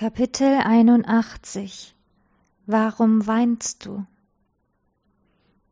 [0.00, 1.94] Kapitel 81
[2.64, 4.06] Warum weinst du?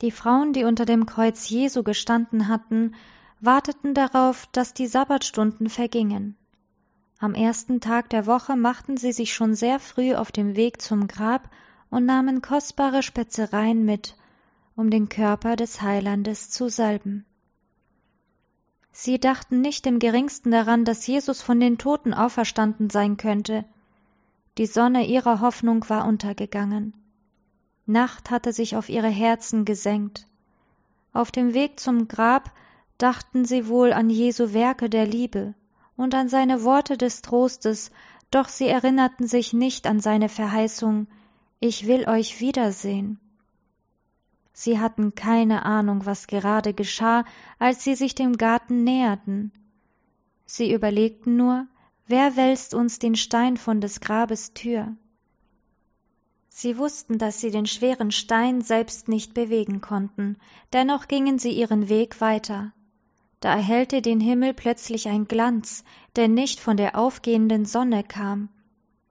[0.02, 2.94] Die Frauen, die unter dem Kreuz Jesu gestanden hatten,
[3.40, 6.36] warteten darauf, dass die Sabbatstunden vergingen.
[7.18, 11.08] Am ersten Tag der Woche machten sie sich schon sehr früh auf dem Weg zum
[11.08, 11.48] Grab
[11.88, 14.14] und nahmen kostbare Spezereien mit,
[14.76, 17.24] um den Körper des Heilandes zu salben.
[18.92, 23.64] Sie dachten nicht im geringsten daran, dass Jesus von den Toten auferstanden sein könnte,
[24.58, 26.92] die Sonne ihrer Hoffnung war untergegangen.
[27.86, 30.26] Nacht hatte sich auf ihre Herzen gesenkt.
[31.12, 32.52] Auf dem Weg zum Grab
[32.98, 35.54] dachten sie wohl an Jesu Werke der Liebe
[35.96, 37.92] und an seine Worte des Trostes,
[38.30, 41.06] doch sie erinnerten sich nicht an seine Verheißung
[41.60, 43.18] Ich will euch wiedersehen.
[44.52, 47.24] Sie hatten keine Ahnung, was gerade geschah,
[47.60, 49.52] als sie sich dem Garten näherten.
[50.46, 51.68] Sie überlegten nur,
[52.10, 54.96] Wer wälzt uns den Stein von des Grabes Tür?
[56.48, 60.38] Sie wussten, dass sie den schweren Stein selbst nicht bewegen konnten,
[60.72, 62.72] dennoch gingen sie ihren Weg weiter.
[63.40, 65.84] Da erhellte den Himmel plötzlich ein Glanz,
[66.16, 68.48] der nicht von der aufgehenden Sonne kam.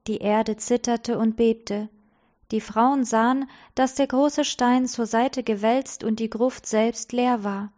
[0.08, 1.90] Die Erde zitterte und bebte.
[2.50, 7.44] Die Frauen sahen, dass der große Stein zur Seite gewälzt und die Gruft selbst leer
[7.44, 7.72] war.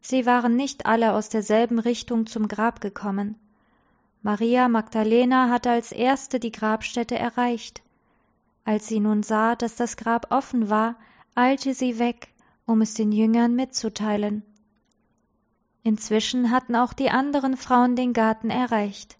[0.00, 3.36] Sie waren nicht alle aus derselben Richtung zum Grab gekommen.
[4.22, 7.82] Maria Magdalena hatte als erste die Grabstätte erreicht.
[8.64, 10.96] Als sie nun sah, dass das Grab offen war,
[11.34, 12.28] eilte sie weg,
[12.66, 14.42] um es den Jüngern mitzuteilen.
[15.82, 19.16] Inzwischen hatten auch die anderen Frauen den Garten erreicht.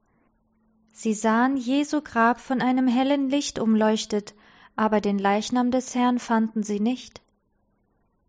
[0.92, 4.34] Sie sahen Jesu Grab von einem hellen Licht umleuchtet,
[4.74, 7.22] aber den Leichnam des Herrn fanden sie nicht.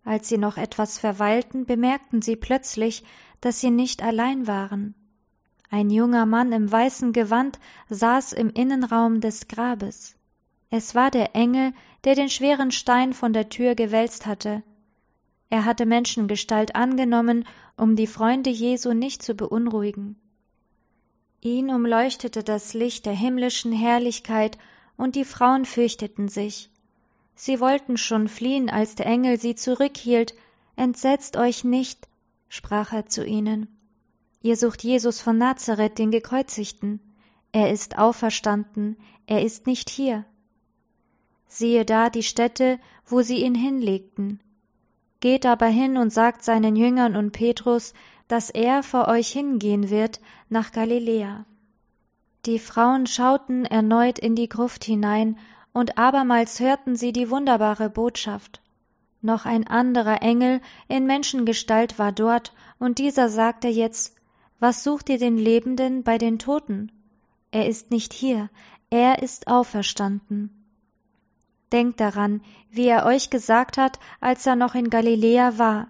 [0.06, 3.03] Als sie noch etwas verweilten, bemerkten sie plötzlich,
[3.42, 4.95] dass sie nicht allein waren.
[5.70, 10.16] Ein junger Mann im weißen Gewand saß im Innenraum des Grabes.
[10.72, 14.64] Es war der Engel, der den schweren Stein von der Tür gewälzt hatte.
[15.50, 20.16] Er hatte Menschengestalt angenommen, um die Freunde Jesu nicht zu beunruhigen.
[21.41, 24.57] Ihn umleuchtete das Licht der himmlischen Herrlichkeit,
[24.97, 26.69] und die Frauen fürchteten sich.
[27.34, 30.36] Sie wollten schon fliehen, als der Engel sie zurückhielt.
[30.75, 32.09] Entsetzt euch nicht,
[32.50, 33.78] sprach er zu ihnen.
[34.41, 37.01] Ihr sucht Jesus von Nazareth, den Gekreuzigten.
[37.51, 40.25] Er ist auferstanden, er ist nicht hier.
[41.47, 44.39] Siehe da die Stätte, wo sie ihn hinlegten.
[45.19, 47.94] Geht aber hin und sagt seinen Jüngern und Petrus,
[48.29, 51.45] dass er vor euch hingehen wird nach Galiläa.
[52.45, 55.38] Die Frauen schauten erneut in die Gruft hinein,
[55.73, 58.61] und abermals hörten sie die wunderbare Botschaft.
[59.21, 64.16] Noch ein anderer Engel in Menschengestalt war dort, und dieser sagte jetzt
[64.59, 66.92] was sucht ihr den Lebenden bei den Toten?
[67.52, 68.50] Er ist nicht hier,
[68.90, 70.52] er ist auferstanden.
[71.72, 75.88] Denkt daran, wie er euch gesagt hat, als er noch in Galiläa war.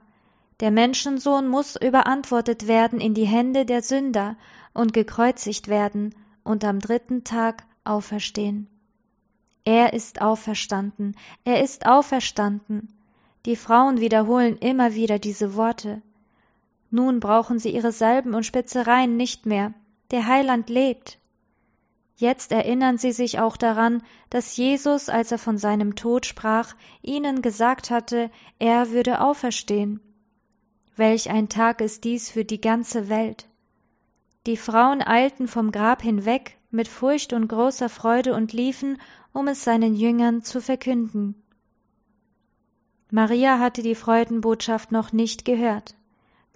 [0.59, 4.35] Der Menschensohn muss überantwortet werden in die Hände der Sünder
[4.73, 6.13] und gekreuzigt werden
[6.43, 8.67] und am dritten Tag auferstehen.
[9.63, 12.93] Er ist auferstanden, er ist auferstanden.
[13.45, 16.01] Die Frauen wiederholen immer wieder diese Worte.
[16.91, 19.73] Nun brauchen sie ihre Salben und Spitzereien nicht mehr.
[20.11, 21.19] Der Heiland lebt.
[22.15, 27.41] Jetzt erinnern sie sich auch daran, dass Jesus, als er von seinem Tod sprach, ihnen
[27.41, 30.01] gesagt hatte, er würde auferstehen.
[30.97, 33.47] Welch ein Tag ist dies für die ganze Welt.
[34.47, 38.97] Die Frauen eilten vom Grab hinweg mit Furcht und großer Freude und liefen,
[39.31, 41.41] um es seinen Jüngern zu verkünden.
[43.11, 45.95] Maria hatte die Freudenbotschaft noch nicht gehört.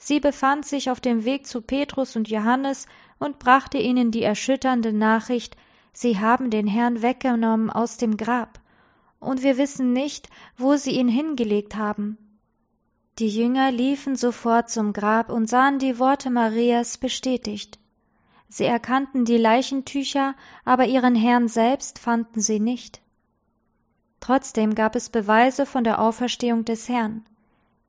[0.06, 2.88] Sie befand sich auf dem Weg zu Petrus und Johannes
[3.19, 5.56] und brachte ihnen die erschütternde Nachricht,
[5.94, 8.59] sie haben den Herrn weggenommen aus dem Grab,
[9.22, 10.28] und wir wissen nicht,
[10.58, 12.18] wo sie ihn hingelegt haben.
[13.18, 17.80] Die Jünger liefen sofort zum Grab und sahen die Worte Marias bestätigt.
[18.50, 20.35] Sie erkannten die Leichentücher,
[20.66, 23.02] aber ihren Herrn selbst fanden sie nicht.
[24.20, 27.23] Trotzdem gab es Beweise von der Auferstehung des Herrn.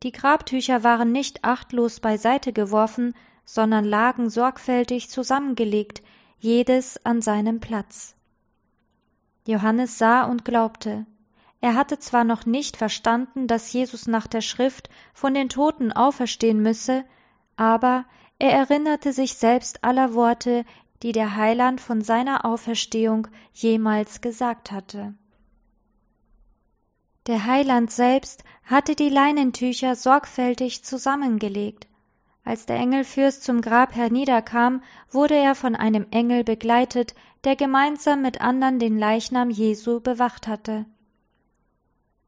[0.04, 3.14] Die Grabtücher waren nicht achtlos beiseite geworfen,
[3.46, 6.02] sondern lagen sorgfältig zusammengelegt,
[6.38, 8.14] jedes an seinem Platz.
[9.46, 11.06] Johannes sah und glaubte.
[11.62, 16.60] Er hatte zwar noch nicht verstanden, dass Jesus nach der Schrift von den Toten auferstehen
[16.60, 17.04] müsse,
[17.56, 18.04] aber
[18.38, 20.66] er erinnerte sich selbst aller Worte,
[21.02, 25.14] die der Heiland von seiner Auferstehung jemals gesagt hatte.
[27.26, 31.86] Der Heiland selbst hatte die Leinentücher sorgfältig zusammengelegt.
[32.44, 37.14] Als der Engelfürst zum Grab herniederkam, wurde er von einem Engel begleitet,
[37.44, 40.86] der gemeinsam mit andern den Leichnam Jesu bewacht hatte.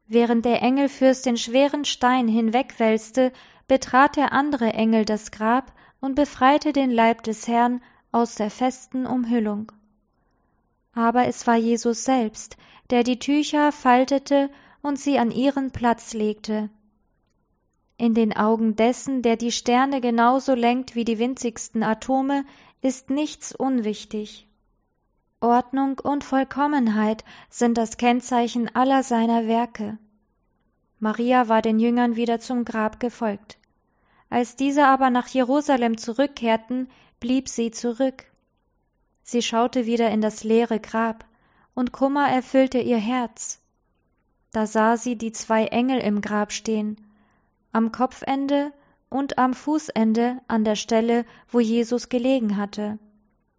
[0.07, 3.31] Während der Engelfürst den schweren Stein hinwegwälzte,
[3.67, 7.81] betrat der andere Engel das Grab und befreite den Leib des Herrn
[8.11, 9.71] aus der festen Umhüllung.
[10.93, 12.57] Aber es war Jesus selbst,
[12.89, 14.49] der die Tücher faltete
[14.81, 16.69] und sie an ihren Platz legte.
[17.97, 22.45] In den Augen dessen, der die Sterne genauso lenkt wie die winzigsten Atome,
[22.81, 24.47] ist nichts unwichtig.
[25.39, 29.97] Ordnung und Vollkommenheit sind das Kennzeichen aller seiner Werke.
[30.99, 33.57] Maria war den Jüngern wieder zum Grab gefolgt.
[34.29, 36.89] Als diese aber nach Jerusalem zurückkehrten,
[37.19, 38.25] blieb sie zurück.
[39.23, 41.25] Sie schaute wieder in das leere Grab,
[41.75, 43.61] und Kummer erfüllte ihr Herz.
[44.51, 46.97] Da sah sie die zwei Engel im Grab stehen,
[47.71, 48.71] am Kopfende
[49.09, 52.99] und am Fußende an der Stelle, wo Jesus gelegen hatte.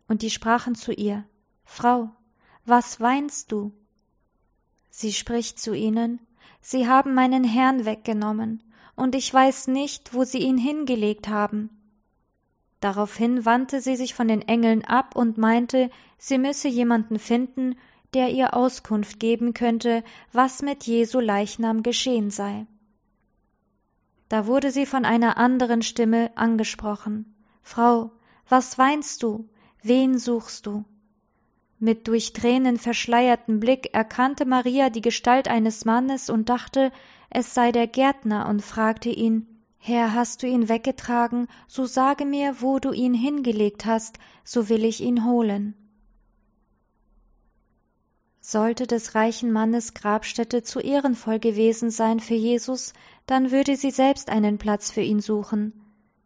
[0.08, 1.24] Und die sprachen zu ihr,
[1.64, 2.10] Frau,
[2.64, 3.72] was weinst du?
[4.90, 6.20] Sie spricht zu ihnen,
[6.60, 8.62] Sie haben meinen Herrn weggenommen,
[8.96, 11.70] und ich weiß nicht, wo Sie ihn hingelegt haben.
[12.80, 17.76] Daraufhin wandte sie sich von den Engeln ab und meinte, sie müsse jemanden finden,
[18.14, 20.02] der ihr Auskunft geben könnte,
[20.32, 22.66] was mit Jesu Leichnam geschehen sei.
[24.28, 27.34] Da wurde sie von einer anderen Stimme angesprochen.
[27.62, 28.10] Frau,
[28.48, 29.48] was weinst du?
[29.82, 30.84] Wen suchst du?
[31.78, 36.90] Mit durch Tränen verschleiertem Blick erkannte Maria die Gestalt eines Mannes und dachte,
[37.30, 39.46] es sei der Gärtner und fragte ihn,
[39.78, 44.84] Herr, hast du ihn weggetragen, so sage mir, wo du ihn hingelegt hast, so will
[44.84, 45.74] ich ihn holen.
[48.50, 52.94] Sollte des reichen Mannes Grabstätte zu ehrenvoll gewesen sein für Jesus,
[53.26, 55.78] dann würde sie selbst einen Platz für ihn suchen.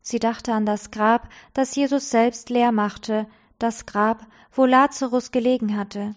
[0.02, 3.26] Sie dachte an das Grab, das Jesus selbst leer machte,
[3.58, 6.14] das Grab, wo Lazarus gelegen hatte.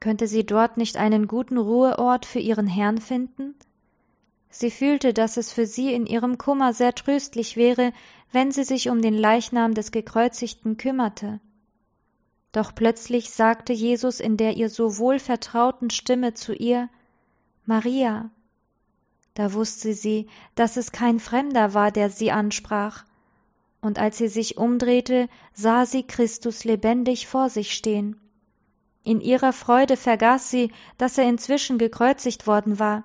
[0.00, 3.54] Könnte sie dort nicht einen guten Ruheort für ihren Herrn finden?
[4.50, 7.92] Sie fühlte, dass es für sie in ihrem Kummer sehr tröstlich wäre,
[8.32, 11.38] wenn sie sich um den Leichnam des Gekreuzigten kümmerte.
[12.54, 16.88] Doch plötzlich sagte Jesus in der ihr so wohl vertrauten Stimme zu ihr
[17.66, 18.30] Maria.
[19.34, 23.04] Da wusste sie, dass es kein Fremder war, der sie ansprach,
[23.80, 28.20] und als sie sich umdrehte, sah sie Christus lebendig vor sich stehen.
[29.02, 33.02] In ihrer Freude vergaß sie, dass er inzwischen gekreuzigt worden war.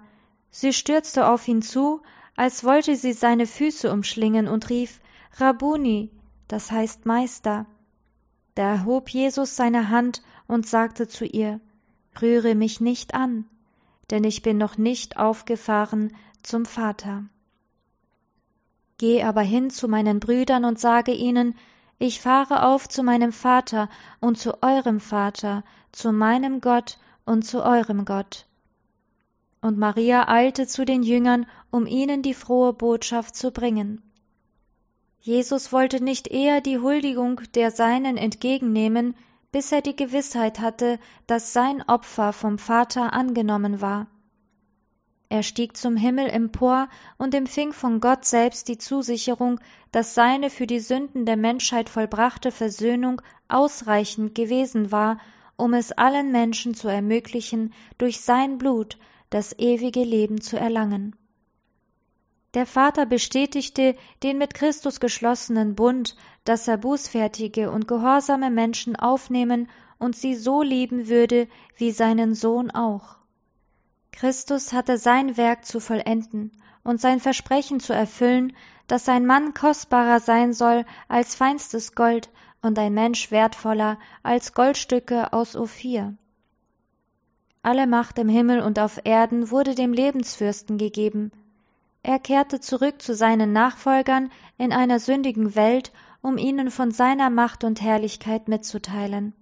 [0.52, 2.04] Sie stürzte auf ihn zu,
[2.36, 5.02] als wollte sie seine Füße umschlingen und rief
[5.38, 6.12] Rabuni,
[6.48, 7.66] das heißt Meister.
[8.60, 11.62] Da erhob Jesus seine Hand und sagte zu ihr
[12.22, 13.46] Rühre mich nicht an,
[14.12, 16.14] denn ich bin noch nicht aufgefahren
[16.44, 17.24] zum Vater.
[18.98, 21.56] Geh aber hin zu meinen Brüdern und sage ihnen,
[22.00, 23.88] ich fahre auf zu meinem Vater
[24.20, 25.64] und zu eurem Vater,
[25.94, 28.46] zu meinem Gott und zu eurem Gott.
[29.62, 34.02] Und Maria eilte zu den Jüngern, um ihnen die frohe Botschaft zu bringen.
[35.20, 39.16] Jesus wollte nicht eher die Huldigung der Seinen entgegennehmen,
[39.52, 44.08] bis er die Gewissheit hatte, dass sein Opfer vom Vater angenommen war.
[45.32, 49.60] Er stieg zum Himmel empor und empfing von Gott selbst die Zusicherung,
[49.92, 55.20] dass seine für die Sünden der Menschheit vollbrachte Versöhnung ausreichend gewesen war,
[55.56, 58.98] um es allen Menschen zu ermöglichen, durch sein Blut
[59.30, 61.16] das ewige Leben zu erlangen.
[62.56, 66.16] Der Vater bestätigte den mit Christus geschlossenen Bund,
[66.46, 72.72] dass er bußfertige und gehorsame Menschen aufnehmen und sie so lieben würde wie seinen Sohn
[72.72, 73.18] auch.
[74.12, 76.52] Christus hatte sein Werk zu vollenden
[76.84, 78.54] und sein Versprechen zu erfüllen,
[78.88, 82.30] dass ein Mann kostbarer sein soll als feinstes Gold
[82.62, 86.16] und ein Mensch wertvoller als Goldstücke aus Ophir.
[87.62, 91.32] Alle Macht im Himmel und auf Erden wurde dem Lebensfürsten gegeben,
[92.04, 95.92] er kehrte zurück zu seinen Nachfolgern in einer sündigen Welt,
[96.22, 99.34] um ihnen von seiner Macht und Herrlichkeit mitzuteilen.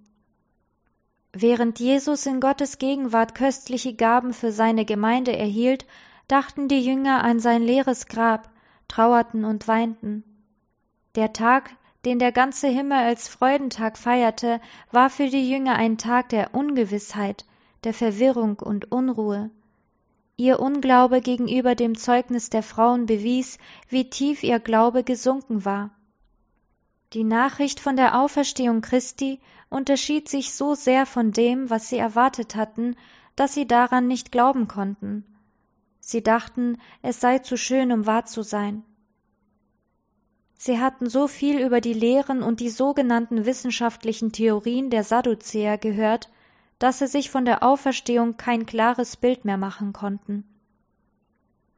[1.32, 5.86] Während Jesus in Gottes Gegenwart köstliche Gaben für seine Gemeinde erhielt,
[6.26, 8.50] dachten die Jünger an sein leeres Grab,
[8.88, 10.24] trauerten und weinten.
[11.14, 11.70] Der Tag,
[12.04, 14.60] den der ganze Himmel als Freudentag feierte,
[14.90, 17.44] war für die Jünger ein Tag der Ungewissheit,
[17.84, 19.50] der Verwirrung und Unruhe.
[20.40, 25.90] Ihr Unglaube gegenüber dem Zeugnis der Frauen bewies, wie tief ihr Glaube gesunken war.
[27.12, 32.54] Die Nachricht von der Auferstehung Christi unterschied sich so sehr von dem, was sie erwartet
[32.54, 32.94] hatten,
[33.34, 35.24] dass sie daran nicht glauben konnten.
[35.98, 38.84] Sie dachten, es sei zu schön, um wahr zu sein.
[40.56, 46.30] Sie hatten so viel über die Lehren und die sogenannten wissenschaftlichen Theorien der Sadduzäer gehört,
[46.78, 50.44] dass sie sich von der Auferstehung kein klares Bild mehr machen konnten.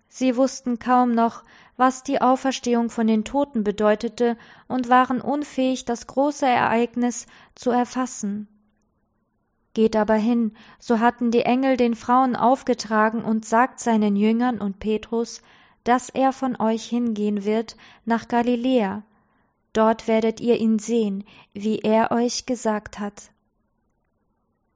[0.09, 1.45] Sie wussten kaum noch,
[1.77, 8.49] was die Auferstehung von den Toten bedeutete und waren unfähig, das große Ereignis zu erfassen.
[9.73, 14.81] Geht aber hin, so hatten die Engel den Frauen aufgetragen und sagt seinen Jüngern und
[14.81, 15.43] Petrus,
[15.85, 19.05] dass er von euch hingehen wird nach Galiläa.
[19.73, 23.31] Dort werdet ihr ihn sehen, wie er euch gesagt hat.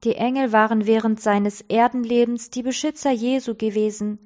[0.05, 4.19] Die Engel waren während seines Erdenlebens die Beschützer Jesu gewesen.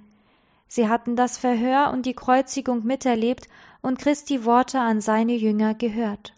[0.67, 3.47] Sie hatten das Verhör und die Kreuzigung miterlebt
[3.81, 6.35] und Christi Worte an seine Jünger gehört.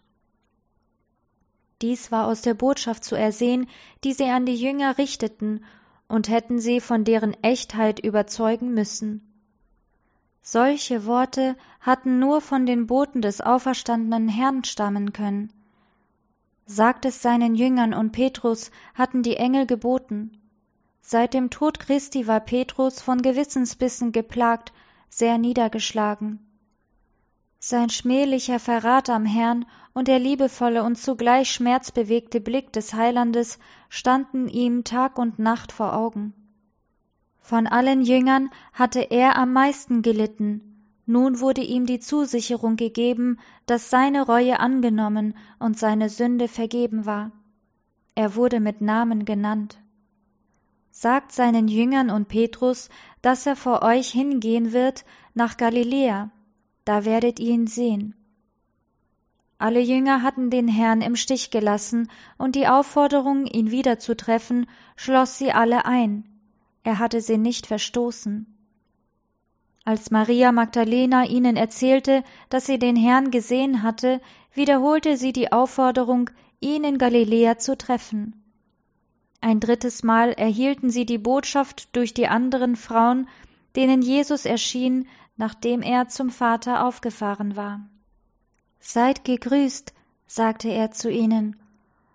[1.81, 3.67] Dies war aus der Botschaft zu ersehen,
[4.05, 5.65] die sie an die Jünger richteten,
[6.07, 9.31] und hätten sie von deren Echtheit überzeugen müssen.
[10.43, 15.53] Solche Worte hatten nur von den Boten des auferstandenen Herrn stammen können.
[16.73, 20.41] Sagt es seinen Jüngern und Petrus hatten die Engel geboten.
[21.01, 24.73] Seit dem Tod Christi war Petrus von Gewissensbissen geplagt,
[25.09, 26.39] sehr niedergeschlagen.
[27.59, 33.59] Sein schmählicher Verrat am Herrn und der liebevolle und zugleich schmerzbewegte Blick des Heilandes
[33.89, 36.35] standen ihm Tag und Nacht vor Augen.
[37.41, 40.70] Von allen Jüngern hatte er am meisten gelitten.
[41.11, 47.33] Nun wurde ihm die Zusicherung gegeben, dass seine Reue angenommen und seine Sünde vergeben war.
[48.15, 49.81] Er wurde mit Namen genannt.
[50.93, 52.91] Sagt seinen Jüngern und Petrus,
[53.23, 56.31] dass er vor euch hingehen wird nach Galiläa,
[56.85, 58.15] da werdet ihr ihn sehen.
[59.59, 64.67] Alle Jünger hatten den Herrn im Stich gelassen, und die Aufforderung, ihn wieder zu treffen,
[64.95, 66.31] schloss sie alle ein
[66.83, 68.47] er hatte sie nicht verstoßen.
[69.91, 74.21] Als Maria Magdalena ihnen erzählte, dass sie den Herrn gesehen hatte,
[74.55, 76.31] wiederholte sie die Aufforderung,
[76.61, 78.41] ihn in Galiläa zu treffen.
[79.41, 83.27] Ein drittes Mal erhielten sie die Botschaft durch die anderen Frauen,
[83.75, 87.81] denen Jesus erschien, nachdem er zum Vater aufgefahren war.
[88.79, 89.93] Seid gegrüßt,
[90.29, 91.57] sagte er zu ihnen,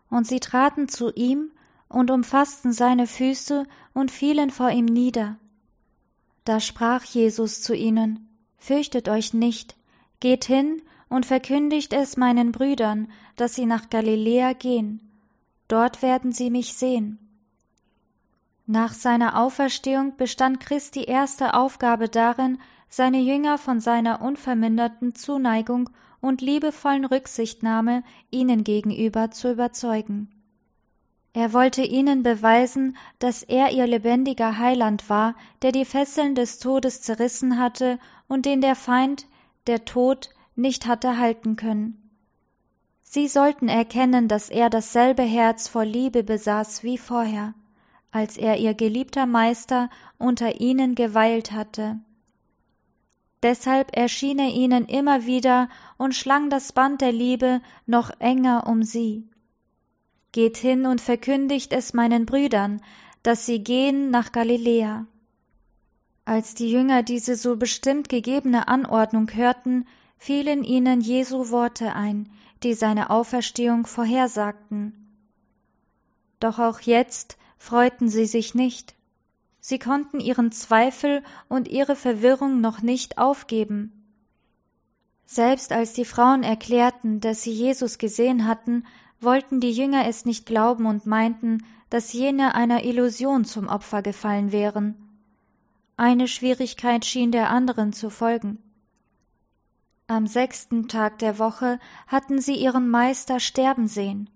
[0.10, 1.52] und sie traten zu ihm
[1.90, 5.36] und umfassten seine Füße und fielen vor ihm nieder.
[6.46, 9.76] Da sprach Jesus zu ihnen, Fürchtet euch nicht,
[10.20, 15.12] geht hin und verkündigt es meinen Brüdern, dass sie nach Galiläa gehen,
[15.68, 17.20] dort werden sie mich sehen.
[18.66, 22.58] Nach seiner Auferstehung bestand Christi erste Aufgabe darin,
[22.90, 25.90] seine Jünger von seiner unverminderten Zuneigung
[26.22, 30.35] und liebevollen Rücksichtnahme ihnen gegenüber zu überzeugen.
[31.36, 37.02] Er wollte ihnen beweisen, dass er ihr lebendiger Heiland war, der die Fesseln des Todes
[37.02, 38.00] zerrissen hatte
[38.30, 39.28] und den der Feind,
[39.68, 42.10] der Tod, nicht hatte halten können.
[43.02, 47.54] Sie sollten erkennen, dass er dasselbe Herz voll Liebe besaß wie vorher,
[48.12, 52.00] als er ihr geliebter Meister unter ihnen geweilt hatte.
[53.44, 58.84] Deshalb erschien er ihnen immer wieder und schlang das Band der Liebe noch enger um
[58.84, 59.28] sie.
[60.36, 62.82] Geht hin und verkündigt es meinen Brüdern,
[63.24, 65.08] dass sie gehen nach Galiläa.
[66.26, 69.88] Als die Jünger diese so bestimmt gegebene Anordnung hörten,
[70.18, 72.30] fielen ihnen Jesu Worte ein,
[72.64, 75.08] die seine Auferstehung vorhersagten.
[76.42, 78.94] Doch auch jetzt freuten sie sich nicht.
[79.62, 84.04] Sie konnten ihren Zweifel und ihre Verwirrung noch nicht aufgeben.
[85.26, 88.84] Selbst als die Frauen erklärten, dass sie Jesus gesehen hatten,
[89.26, 94.52] wollten die Jünger es nicht glauben und meinten, dass jene einer Illusion zum Opfer gefallen
[94.52, 94.96] wären.
[95.98, 98.60] Eine Schwierigkeit schien der anderen zu folgen.
[100.08, 104.30] Am sechsten Tag der Woche hatten sie ihren Meister sterben sehen.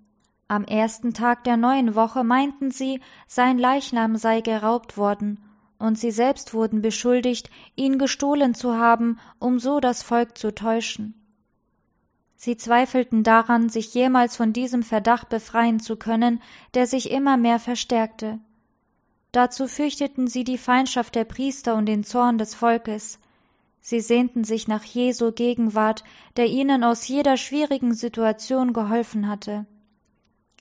[0.48, 5.40] Am ersten Tag der neuen Woche meinten sie, sein Leichnam sei geraubt worden,
[5.78, 11.19] und sie selbst wurden beschuldigt, ihn gestohlen zu haben, um so das Volk zu täuschen.
[12.42, 16.42] Sie zweifelten daran, sich jemals von diesem Verdacht befreien zu können,
[16.74, 18.40] der sich immer mehr verstärkte.
[19.34, 23.20] Dazu fürchteten sie die Feindschaft der Priester und den Zorn des Volkes.
[23.82, 26.06] Sie sehnten sich nach Jesu Gegenwart,
[26.38, 29.66] der ihnen aus jeder schwierigen Situation geholfen hatte.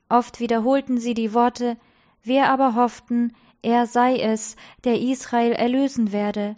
[0.09, 1.77] Oft wiederholten sie die Worte,
[2.25, 3.33] wir aber hofften,
[3.63, 6.57] er sei es, der Israel erlösen werde.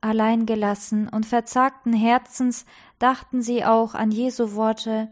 [0.00, 2.66] Allein gelassen und verzagten Herzens
[2.98, 5.08] dachten sie auch an Jesu Worte,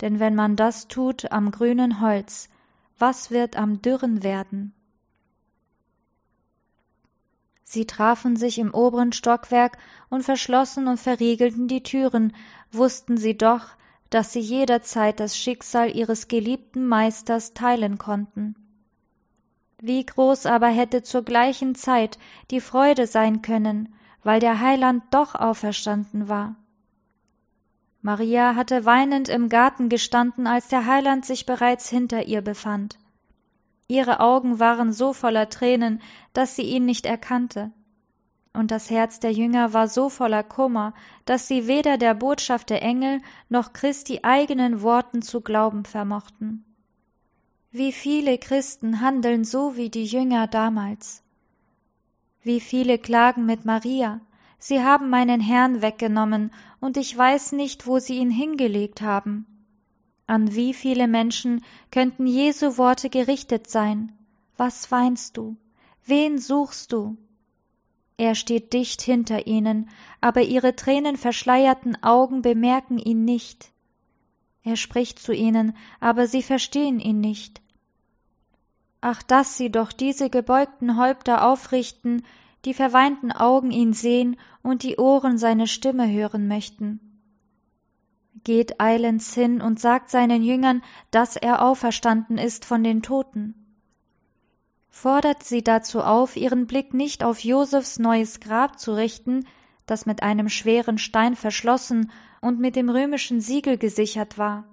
[0.00, 2.48] denn wenn man das tut am grünen Holz,
[2.98, 4.72] was wird am dürren werden?
[7.62, 9.78] Sie trafen sich im oberen Stockwerk
[10.10, 12.32] und verschlossen und verriegelten die Türen,
[12.70, 13.70] wussten sie doch,
[14.10, 18.54] dass sie jederzeit das Schicksal ihres geliebten Meisters teilen konnten.
[19.86, 22.18] Wie groß aber hätte zur gleichen Zeit
[22.50, 26.56] die Freude sein können, weil der Heiland doch auferstanden war.
[28.00, 32.98] Maria hatte weinend im Garten gestanden, als der Heiland sich bereits hinter ihr befand.
[33.86, 36.00] Ihre Augen waren so voller Tränen,
[36.32, 37.70] dass sie ihn nicht erkannte.
[38.54, 40.94] Und das Herz der Jünger war so voller Kummer,
[41.26, 46.64] dass sie weder der Botschaft der Engel noch Christi eigenen Worten zu glauben vermochten.
[47.76, 51.24] Wie viele Christen handeln so wie die Jünger damals.
[52.44, 54.20] Wie viele klagen mit Maria,
[54.60, 59.44] Sie haben meinen Herrn weggenommen, und ich weiß nicht, wo Sie ihn hingelegt haben.
[60.28, 64.12] An wie viele Menschen könnten Jesu Worte gerichtet sein?
[64.56, 65.56] Was weinst du?
[66.06, 67.16] Wen suchst du?
[68.16, 69.90] Er steht dicht hinter ihnen,
[70.20, 73.72] aber ihre tränenverschleierten Augen bemerken ihn nicht.
[74.62, 77.63] Er spricht zu ihnen, aber sie verstehen ihn nicht.
[79.06, 82.24] Ach, dass sie doch diese gebeugten Häupter aufrichten,
[82.64, 87.00] die verweinten Augen ihn sehen und die Ohren seine Stimme hören möchten
[88.44, 93.54] geht eilends hin und sagt seinen Jüngern, dass er auferstanden ist von den Toten.
[94.90, 99.46] Fordert sie dazu auf, ihren Blick nicht auf Josefs neues Grab zu richten,
[99.86, 104.64] das mit einem schweren Stein verschlossen und mit dem römischen Siegel gesichert war.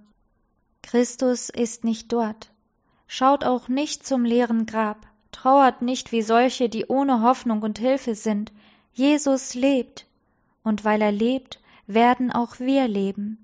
[0.84, 2.52] Christus ist nicht dort.
[3.14, 8.16] Schaut auch nicht zum leeren Grab, trauert nicht wie solche, die ohne Hoffnung und Hilfe
[8.16, 8.54] sind.
[8.94, 10.08] Jesus lebt,
[10.64, 13.38] und weil er lebt, werden auch wir leben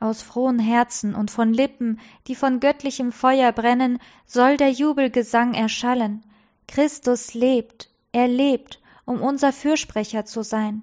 [0.00, 6.22] aus frohen Herzen und von Lippen, die von göttlichem Feuer brennen, soll der Jubelgesang erschallen.
[6.66, 10.82] Christus lebt, er lebt, um unser Fürsprecher zu sein.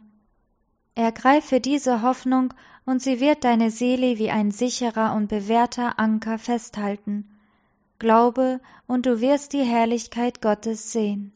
[0.95, 2.53] Ergreife diese Hoffnung,
[2.85, 7.36] und sie wird deine Seele wie ein sicherer und bewährter Anker festhalten.
[7.99, 11.33] Glaube, und du wirst die Herrlichkeit Gottes sehen.